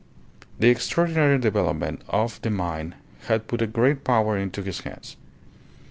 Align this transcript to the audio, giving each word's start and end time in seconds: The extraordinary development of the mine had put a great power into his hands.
The 0.57 0.69
extraordinary 0.69 1.37
development 1.37 2.01
of 2.09 2.41
the 2.41 2.49
mine 2.49 2.95
had 3.27 3.45
put 3.47 3.61
a 3.61 3.67
great 3.67 4.03
power 4.03 4.35
into 4.35 4.63
his 4.63 4.79
hands. 4.79 5.15